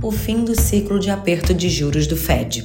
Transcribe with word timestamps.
o 0.00 0.12
fim 0.12 0.44
do 0.44 0.58
ciclo 0.60 1.00
de 1.00 1.10
aperto 1.10 1.52
de 1.52 1.68
juros 1.68 2.06
do 2.06 2.16
Fed. 2.16 2.64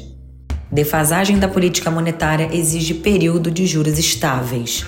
Defasagem 0.71 1.39
da 1.39 1.47
política 1.47 1.89
monetária 1.89 2.49
exige 2.51 2.93
período 2.93 3.49
de 3.49 3.65
juros 3.65 3.97
estáveis. 3.97 4.85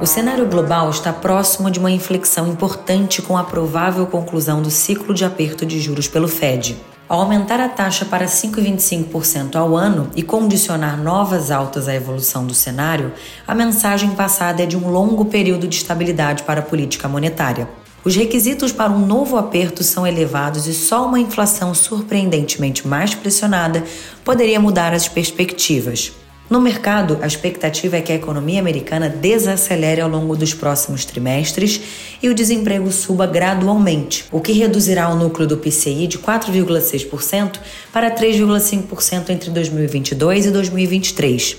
O 0.00 0.06
cenário 0.06 0.46
global 0.46 0.88
está 0.90 1.12
próximo 1.12 1.68
de 1.68 1.80
uma 1.80 1.90
inflexão 1.90 2.46
importante 2.46 3.20
com 3.20 3.36
a 3.36 3.42
provável 3.42 4.06
conclusão 4.06 4.62
do 4.62 4.70
ciclo 4.70 5.12
de 5.12 5.24
aperto 5.24 5.66
de 5.66 5.80
juros 5.80 6.06
pelo 6.06 6.28
Fed. 6.28 6.76
Ao 7.08 7.20
aumentar 7.20 7.60
a 7.60 7.68
taxa 7.68 8.04
para 8.04 8.26
5,25% 8.26 9.56
ao 9.56 9.76
ano 9.76 10.10
e 10.14 10.22
condicionar 10.22 10.96
novas 10.96 11.50
altas 11.50 11.88
à 11.88 11.94
evolução 11.94 12.46
do 12.46 12.54
cenário, 12.54 13.12
a 13.46 13.54
mensagem 13.54 14.10
passada 14.10 14.62
é 14.62 14.66
de 14.66 14.76
um 14.76 14.88
longo 14.88 15.24
período 15.24 15.66
de 15.66 15.76
estabilidade 15.76 16.44
para 16.44 16.60
a 16.60 16.64
política 16.64 17.08
monetária. 17.08 17.68
Os 18.04 18.14
requisitos 18.14 18.70
para 18.70 18.92
um 18.92 19.06
novo 19.06 19.38
aperto 19.38 19.82
são 19.82 20.06
elevados 20.06 20.66
e 20.66 20.74
só 20.74 21.06
uma 21.06 21.18
inflação 21.18 21.72
surpreendentemente 21.72 22.86
mais 22.86 23.14
pressionada 23.14 23.82
poderia 24.22 24.60
mudar 24.60 24.92
as 24.92 25.08
perspectivas. 25.08 26.12
No 26.50 26.60
mercado, 26.60 27.18
a 27.22 27.26
expectativa 27.26 27.96
é 27.96 28.02
que 28.02 28.12
a 28.12 28.16
economia 28.16 28.60
americana 28.60 29.08
desacelere 29.08 30.02
ao 30.02 30.10
longo 30.10 30.36
dos 30.36 30.52
próximos 30.52 31.06
trimestres 31.06 31.80
e 32.22 32.28
o 32.28 32.34
desemprego 32.34 32.92
suba 32.92 33.26
gradualmente, 33.26 34.26
o 34.30 34.38
que 34.38 34.52
reduzirá 34.52 35.08
o 35.08 35.16
núcleo 35.16 35.48
do 35.48 35.56
PCI 35.56 36.06
de 36.06 36.18
4,6% 36.18 37.58
para 37.90 38.10
3,5% 38.14 39.30
entre 39.30 39.50
2022 39.50 40.44
e 40.44 40.50
2023. 40.50 41.56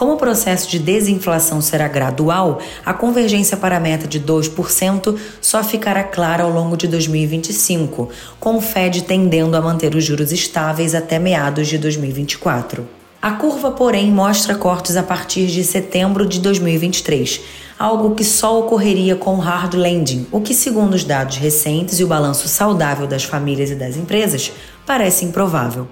Como 0.00 0.14
o 0.14 0.16
processo 0.16 0.66
de 0.70 0.78
desinflação 0.78 1.60
será 1.60 1.86
gradual, 1.86 2.58
a 2.86 2.94
convergência 2.94 3.54
para 3.54 3.76
a 3.76 3.80
meta 3.80 4.08
de 4.08 4.18
2% 4.18 5.14
só 5.42 5.62
ficará 5.62 6.02
clara 6.02 6.42
ao 6.42 6.50
longo 6.50 6.74
de 6.74 6.88
2025, 6.88 8.08
com 8.40 8.56
o 8.56 8.62
Fed 8.62 9.02
tendendo 9.02 9.58
a 9.58 9.60
manter 9.60 9.94
os 9.94 10.02
juros 10.02 10.32
estáveis 10.32 10.94
até 10.94 11.18
meados 11.18 11.68
de 11.68 11.76
2024. 11.76 12.88
A 13.20 13.32
curva, 13.32 13.72
porém, 13.72 14.10
mostra 14.10 14.54
cortes 14.54 14.96
a 14.96 15.02
partir 15.02 15.48
de 15.48 15.62
setembro 15.62 16.26
de 16.26 16.40
2023, 16.40 17.42
algo 17.78 18.14
que 18.14 18.24
só 18.24 18.58
ocorreria 18.58 19.16
com 19.16 19.36
hard 19.36 19.74
landing, 19.74 20.26
o 20.32 20.40
que, 20.40 20.54
segundo 20.54 20.94
os 20.94 21.04
dados 21.04 21.36
recentes 21.36 22.00
e 22.00 22.04
o 22.04 22.08
balanço 22.08 22.48
saudável 22.48 23.06
das 23.06 23.24
famílias 23.24 23.70
e 23.70 23.74
das 23.74 23.98
empresas, 23.98 24.50
parece 24.86 25.26
improvável. 25.26 25.86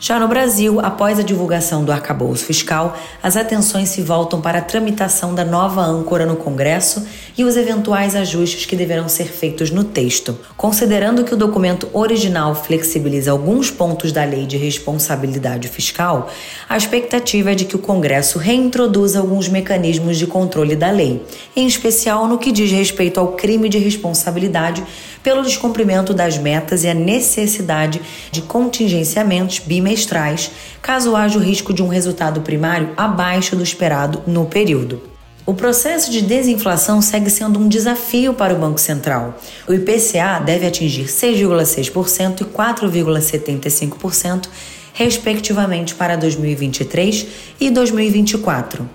Já 0.00 0.20
no 0.20 0.28
Brasil, 0.28 0.78
após 0.78 1.18
a 1.18 1.22
divulgação 1.22 1.84
do 1.84 1.90
arcabouço 1.90 2.44
fiscal, 2.44 2.96
as 3.20 3.36
atenções 3.36 3.88
se 3.88 4.00
voltam 4.00 4.40
para 4.40 4.58
a 4.58 4.62
tramitação 4.62 5.34
da 5.34 5.44
nova 5.44 5.80
âncora 5.80 6.24
no 6.24 6.36
Congresso 6.36 7.04
e 7.36 7.42
os 7.42 7.56
eventuais 7.56 8.14
ajustes 8.14 8.64
que 8.64 8.76
deverão 8.76 9.08
ser 9.08 9.24
feitos 9.24 9.72
no 9.72 9.82
texto. 9.82 10.38
Considerando 10.56 11.24
que 11.24 11.34
o 11.34 11.36
documento 11.36 11.88
original 11.92 12.54
flexibiliza 12.54 13.32
alguns 13.32 13.72
pontos 13.72 14.12
da 14.12 14.24
Lei 14.24 14.46
de 14.46 14.56
Responsabilidade 14.56 15.66
Fiscal, 15.66 16.30
a 16.68 16.76
expectativa 16.76 17.50
é 17.50 17.54
de 17.56 17.64
que 17.64 17.74
o 17.74 17.80
Congresso 17.80 18.38
reintroduza 18.38 19.18
alguns 19.18 19.48
mecanismos 19.48 20.16
de 20.16 20.28
controle 20.28 20.76
da 20.76 20.92
lei, 20.92 21.24
em 21.56 21.66
especial 21.66 22.28
no 22.28 22.38
que 22.38 22.52
diz 22.52 22.70
respeito 22.70 23.18
ao 23.18 23.32
crime 23.32 23.68
de 23.68 23.78
responsabilidade 23.78 24.84
pelo 25.22 25.42
descumprimento 25.42 26.14
das 26.14 26.38
metas 26.38 26.84
e 26.84 26.88
a 26.88 26.94
necessidade 26.94 28.00
de 28.30 28.42
contingenciamentos 28.42 29.58
bimestrais, 29.88 30.50
caso 30.82 31.16
haja 31.16 31.38
o 31.38 31.42
risco 31.42 31.72
de 31.72 31.82
um 31.82 31.88
resultado 31.88 32.42
primário 32.42 32.90
abaixo 32.96 33.56
do 33.56 33.62
esperado 33.62 34.22
no 34.26 34.44
período. 34.44 35.00
O 35.46 35.54
processo 35.54 36.10
de 36.10 36.20
desinflação 36.20 37.00
segue 37.00 37.30
sendo 37.30 37.58
um 37.58 37.68
desafio 37.68 38.34
para 38.34 38.52
o 38.52 38.58
Banco 38.58 38.78
Central. 38.78 39.38
O 39.66 39.72
IPCA 39.72 40.42
deve 40.44 40.66
atingir 40.66 41.06
6,6% 41.06 42.42
e 42.42 42.44
4,75%, 42.44 44.48
respectivamente, 44.92 45.94
para 45.94 46.16
2023 46.16 47.26
e 47.58 47.70
2024. 47.70 48.86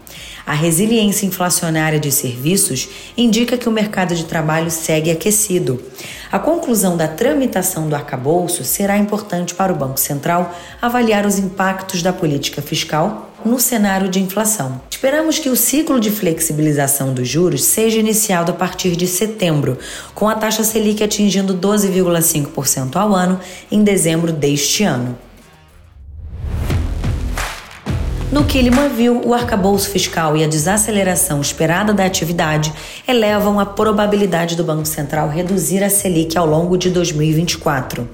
A 0.45 0.53
resiliência 0.53 1.25
inflacionária 1.25 1.99
de 1.99 2.11
serviços 2.11 2.89
indica 3.15 3.57
que 3.57 3.69
o 3.69 3.71
mercado 3.71 4.13
de 4.13 4.25
trabalho 4.25 4.69
segue 4.69 5.09
aquecido. 5.09 5.81
A 6.29 6.37
conclusão 6.37 6.97
da 6.97 7.07
tramitação 7.07 7.87
do 7.87 7.95
arcabouço 7.95 8.63
será 8.63 8.97
importante 8.97 9.55
para 9.55 9.71
o 9.71 9.75
Banco 9.75 9.99
Central 9.99 10.53
avaliar 10.81 11.25
os 11.25 11.39
impactos 11.39 12.03
da 12.03 12.11
política 12.11 12.61
fiscal 12.61 13.31
no 13.45 13.59
cenário 13.59 14.09
de 14.09 14.19
inflação. 14.19 14.81
Esperamos 14.89 15.39
que 15.39 15.49
o 15.49 15.55
ciclo 15.55 15.99
de 15.99 16.11
flexibilização 16.11 17.13
dos 17.13 17.27
juros 17.27 17.63
seja 17.63 17.99
iniciado 17.99 18.51
a 18.51 18.55
partir 18.55 18.95
de 18.95 19.07
setembro, 19.07 19.77
com 20.13 20.27
a 20.27 20.35
taxa 20.35 20.63
Selic 20.63 21.03
atingindo 21.03 21.57
12,5% 21.57 22.95
ao 22.95 23.13
ano 23.13 23.39
em 23.71 23.83
dezembro 23.83 24.31
deste 24.31 24.83
ano. 24.83 25.17
No 28.33 28.45
que 28.45 28.59
Lima 28.59 28.89
viu, 28.89 29.21
o 29.23 29.31
arcabouço 29.31 29.87
fiscal 29.91 30.35
e 30.35 30.43
a 30.43 30.47
desaceleração 30.47 31.39
esperada 31.39 31.93
da 31.93 32.03
atividade 32.03 32.73
elevam 33.07 33.59
a 33.59 33.65
probabilidade 33.65 34.55
do 34.55 34.63
Banco 34.63 34.87
Central 34.87 35.29
reduzir 35.29 35.83
a 35.83 35.89
Selic 35.89 36.35
ao 36.35 36.47
longo 36.47 36.75
de 36.75 36.89
2024 36.89 38.09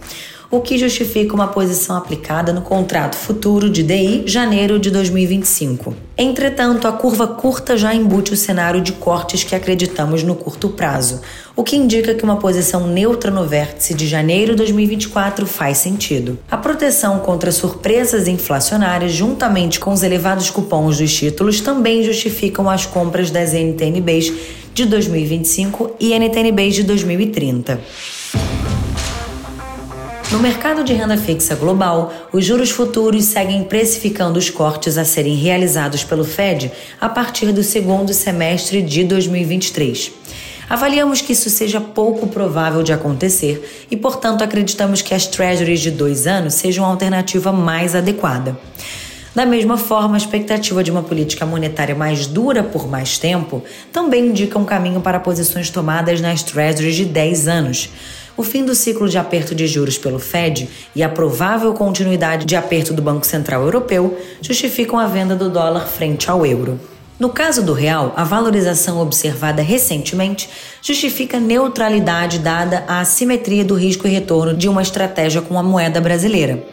o 0.52 0.62
que 0.62 0.80
justifica 0.80 1.36
uma 1.36 1.48
posição 1.48 1.96
aplicada 1.96 2.52
no 2.52 2.62
contrato 2.62 3.16
futuro 3.16 3.70
de 3.70 3.84
DI 3.84 4.24
janeiro 4.26 4.80
de 4.80 4.90
2025. 4.90 5.94
Entretanto, 6.18 6.88
a 6.88 6.92
curva 6.92 7.28
curta 7.28 7.78
já 7.78 7.94
embute 7.94 8.34
o 8.34 8.38
cenário 8.38 8.82
de 8.82 8.94
cortes 8.94 9.44
que 9.44 9.54
acreditamos 9.54 10.24
no 10.24 10.36
curto 10.36 10.70
prazo, 10.70 11.22
o 11.56 11.64
que 11.64 11.76
indica 11.76 12.16
que 12.16 12.24
uma 12.24 12.38
posição 12.38 12.88
neutra 12.88 13.30
no 13.30 13.46
vértice 13.46 13.94
de 13.94 14.08
janeiro 14.08 14.54
de 14.54 14.58
2024 14.58 15.46
faz 15.46 15.78
sentido. 15.78 16.40
A 16.50 16.58
proteção 16.58 17.20
contra 17.20 17.52
surpresas 17.52 18.28
inflacionárias, 18.28 19.12
juntamente 19.12 19.80
com 19.80 19.94
os 19.94 20.02
elevados 20.02 20.50
cupons 20.50 20.98
dos 20.98 21.14
títulos, 21.14 21.62
também 21.62 22.04
justificam 22.04 22.68
as 22.68 22.88
compras 22.88 23.30
das 23.30 23.54
NTNBs 23.54 24.34
de 24.74 24.86
2025 24.86 25.96
e 26.00 26.14
NTNBs 26.14 26.76
de 26.76 26.84
2030. 26.84 27.80
No 30.32 30.38
mercado 30.38 30.84
de 30.84 30.94
renda 30.94 31.18
fixa 31.18 31.56
global, 31.56 32.14
os 32.32 32.46
juros 32.46 32.70
futuros 32.70 33.26
seguem 33.26 33.64
precificando 33.64 34.38
os 34.38 34.48
cortes 34.48 34.96
a 34.96 35.04
serem 35.04 35.34
realizados 35.34 36.04
pelo 36.04 36.24
Fed 36.24 36.72
a 37.02 37.10
partir 37.10 37.52
do 37.52 37.64
segundo 37.64 38.14
semestre 38.14 38.84
de 38.84 39.04
2023. 39.04 40.12
Avaliamos 40.70 41.20
que 41.20 41.34
isso 41.34 41.50
seja 41.50 41.82
pouco 41.82 42.28
provável 42.28 42.84
de 42.84 42.94
acontecer 42.94 43.88
e, 43.90 43.98
portanto, 43.98 44.44
acreditamos 44.44 45.02
que 45.02 45.16
as 45.16 45.26
Treasuries 45.26 45.80
de 45.80 45.90
dois 45.90 46.28
anos 46.28 46.54
sejam 46.54 46.86
a 46.86 46.90
alternativa 46.90 47.52
mais 47.52 47.96
adequada. 47.96 48.56
Da 49.34 49.48
mesma 49.48 49.78
forma, 49.78 50.16
a 50.16 50.18
expectativa 50.18 50.84
de 50.84 50.92
uma 50.92 51.02
política 51.02 51.44
monetária 51.44 51.96
mais 51.96 52.28
dura 52.28 52.62
por 52.62 52.88
mais 52.88 53.18
tempo 53.18 53.64
também 53.92 54.28
indica 54.28 54.60
um 54.60 54.66
caminho 54.66 55.02
para 55.02 55.20
posições 55.20 55.72
tomadas 55.72 56.22
nas 56.22 56.44
Treasuries 56.44 56.96
de 56.96 57.06
10 57.06 57.48
anos 57.48 57.90
o 58.40 58.44
fim 58.44 58.64
do 58.64 58.74
ciclo 58.74 59.10
de 59.10 59.18
aperto 59.18 59.54
de 59.54 59.68
juros 59.68 59.98
pelo 59.98 60.18
Fed 60.18 60.70
e 60.96 61.04
a 61.04 61.10
provável 61.10 61.74
continuidade 61.74 62.46
de 62.46 62.56
aperto 62.56 62.94
do 62.94 63.02
Banco 63.02 63.26
Central 63.26 63.64
Europeu 63.64 64.18
justificam 64.42 64.98
a 64.98 65.06
venda 65.08 65.36
do 65.36 65.50
dólar 65.50 65.86
frente 65.88 66.32
ao 66.32 66.46
euro. 66.46 66.80
No 67.20 67.28
caso 67.28 67.62
do 67.62 67.74
real, 67.74 68.14
a 68.16 68.24
valorização 68.24 69.02
observada 69.02 69.62
recentemente 69.62 70.50
justifica 70.82 71.38
neutralidade 71.38 72.40
dada 72.40 72.86
à 72.88 73.02
assimetria 73.02 73.66
do 73.66 73.76
risco 73.76 74.08
e 74.08 74.10
retorno 74.10 74.56
de 74.56 74.70
uma 74.70 74.82
estratégia 74.82 75.42
com 75.42 75.60
a 75.60 75.64
moeda 75.64 76.00
brasileira. 76.00 76.64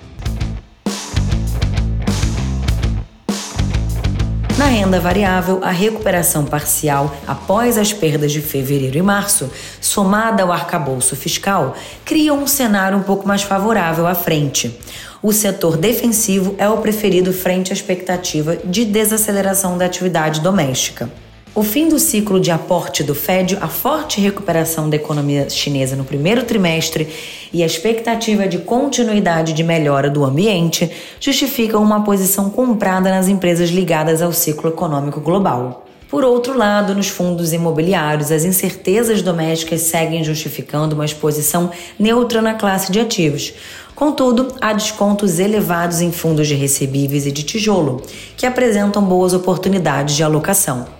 Na 4.56 4.64
renda 4.64 4.98
variável, 4.98 5.60
a 5.62 5.70
recuperação 5.70 6.46
parcial 6.46 7.14
após 7.26 7.76
as 7.76 7.92
perdas 7.92 8.32
de 8.32 8.40
fevereiro 8.40 8.96
e 8.96 9.02
março, 9.02 9.50
somada 9.82 10.42
ao 10.42 10.50
arcabouço 10.50 11.14
fiscal, 11.14 11.76
cria 12.06 12.32
um 12.32 12.46
cenário 12.46 12.96
um 12.96 13.02
pouco 13.02 13.28
mais 13.28 13.42
favorável 13.42 14.06
à 14.06 14.14
frente. 14.14 14.74
O 15.22 15.30
setor 15.30 15.76
defensivo 15.76 16.54
é 16.56 16.66
o 16.70 16.78
preferido 16.78 17.34
frente 17.34 17.70
à 17.70 17.74
expectativa 17.74 18.56
de 18.56 18.86
desaceleração 18.86 19.76
da 19.76 19.84
atividade 19.84 20.40
doméstica. 20.40 21.10
O 21.56 21.62
fim 21.62 21.88
do 21.88 21.98
ciclo 21.98 22.38
de 22.38 22.50
aporte 22.50 23.02
do 23.02 23.14
Fed, 23.14 23.56
a 23.62 23.66
forte 23.66 24.20
recuperação 24.20 24.90
da 24.90 24.96
economia 24.96 25.48
chinesa 25.48 25.96
no 25.96 26.04
primeiro 26.04 26.42
trimestre 26.42 27.08
e 27.50 27.62
a 27.62 27.66
expectativa 27.66 28.46
de 28.46 28.58
continuidade 28.58 29.54
de 29.54 29.64
melhora 29.64 30.10
do 30.10 30.22
ambiente 30.22 30.90
justificam 31.18 31.82
uma 31.82 32.04
posição 32.04 32.50
comprada 32.50 33.08
nas 33.08 33.26
empresas 33.26 33.70
ligadas 33.70 34.20
ao 34.20 34.34
ciclo 34.34 34.68
econômico 34.68 35.18
global. 35.18 35.86
Por 36.10 36.24
outro 36.24 36.54
lado, 36.54 36.94
nos 36.94 37.08
fundos 37.08 37.54
imobiliários, 37.54 38.30
as 38.30 38.44
incertezas 38.44 39.22
domésticas 39.22 39.80
seguem 39.80 40.22
justificando 40.22 40.94
uma 40.94 41.06
exposição 41.06 41.70
neutra 41.98 42.42
na 42.42 42.52
classe 42.52 42.92
de 42.92 43.00
ativos. 43.00 43.54
Contudo, 43.94 44.54
há 44.60 44.74
descontos 44.74 45.38
elevados 45.38 46.02
em 46.02 46.12
fundos 46.12 46.48
de 46.48 46.54
recebíveis 46.54 47.24
e 47.24 47.32
de 47.32 47.42
tijolo, 47.42 48.02
que 48.36 48.44
apresentam 48.44 49.02
boas 49.02 49.32
oportunidades 49.32 50.14
de 50.14 50.22
alocação. 50.22 50.95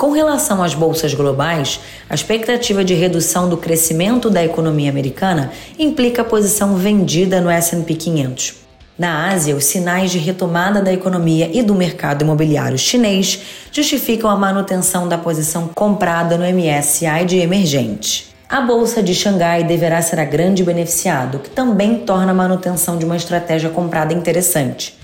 Com 0.00 0.12
relação 0.12 0.62
às 0.62 0.72
bolsas 0.72 1.12
globais, 1.12 1.78
a 2.08 2.14
expectativa 2.14 2.82
de 2.82 2.94
redução 2.94 3.50
do 3.50 3.58
crescimento 3.58 4.30
da 4.30 4.42
economia 4.42 4.88
americana 4.88 5.52
implica 5.78 6.22
a 6.22 6.24
posição 6.24 6.74
vendida 6.74 7.38
no 7.38 7.50
S&P 7.50 7.94
500. 7.96 8.54
Na 8.98 9.28
Ásia, 9.28 9.54
os 9.54 9.66
sinais 9.66 10.10
de 10.10 10.16
retomada 10.16 10.80
da 10.80 10.90
economia 10.90 11.50
e 11.52 11.62
do 11.62 11.74
mercado 11.74 12.24
imobiliário 12.24 12.78
chinês 12.78 13.42
justificam 13.70 14.30
a 14.30 14.36
manutenção 14.36 15.06
da 15.06 15.18
posição 15.18 15.68
comprada 15.68 16.38
no 16.38 16.46
MSCI 16.46 17.26
de 17.26 17.36
emergente. 17.36 18.28
A 18.48 18.62
bolsa 18.62 19.02
de 19.02 19.14
Xangai 19.14 19.64
deverá 19.64 20.00
ser 20.00 20.18
a 20.18 20.24
grande 20.24 20.64
beneficiado, 20.64 21.34
o 21.34 21.40
que 21.40 21.50
também 21.50 21.98
torna 21.98 22.30
a 22.30 22.34
manutenção 22.34 22.96
de 22.96 23.04
uma 23.04 23.18
estratégia 23.18 23.68
comprada 23.68 24.14
interessante. 24.14 24.98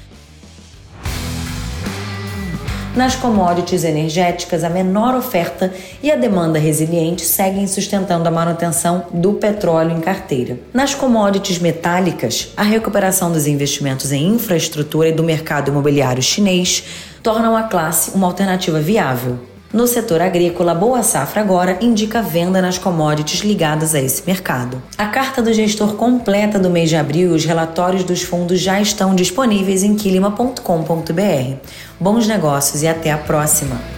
Nas 2.97 3.15
commodities 3.15 3.85
energéticas, 3.85 4.65
a 4.65 4.71
menor 4.71 5.15
oferta 5.15 5.71
e 6.03 6.11
a 6.11 6.17
demanda 6.17 6.59
resiliente 6.59 7.27
seguem 7.27 7.67
sustentando 7.67 8.27
a 8.27 8.31
manutenção 8.31 9.05
do 9.13 9.35
petróleo 9.35 9.95
em 9.95 10.01
carteira. 10.01 10.59
Nas 10.73 10.95
commodities 10.95 11.59
metálicas, 11.59 12.55
a 12.57 12.63
recuperação 12.63 13.31
dos 13.31 13.47
investimentos 13.47 14.13
em 14.13 14.27
infraestrutura 14.29 15.11
e 15.11 15.13
do 15.13 15.23
mercado 15.23 15.71
imobiliário 15.71 16.23
chinês 16.23 16.85
tornam 17.23 17.55
a 17.55 17.65
classe 17.65 18.13
uma 18.13 18.29
alternativa 18.29 18.81
viável. 18.81 19.41
No 19.73 19.87
setor 19.87 20.21
agrícola, 20.21 20.75
Boa 20.75 21.03
Safra 21.03 21.41
agora 21.41 21.79
indica 21.81 22.23
venda 22.23 22.63
nas 22.63 22.79
commodities 22.79 23.41
ligadas 23.41 23.95
a 23.95 24.01
esse 24.01 24.23
mercado. 24.27 24.81
A 24.97 25.07
carta 25.07 25.43
do 25.43 25.53
gestor 25.53 25.95
completa 25.95 26.59
do 26.59 26.71
mês 26.71 26.89
de 26.89 26.97
abril 26.97 27.33
e 27.33 27.35
os 27.35 27.45
relatórios 27.45 28.05
dos 28.05 28.23
fundos 28.23 28.61
já 28.61 28.81
estão 28.81 29.15
disponíveis 29.15 29.83
em 29.83 29.97
quilima.com.br. 29.97 31.57
Bons 31.99 32.27
negócios 32.27 32.83
e 32.83 32.87
até 32.89 33.11
a 33.11 33.19
próxima! 33.19 33.96